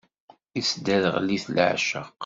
[0.59, 2.03] Isderɣel-it leεceq.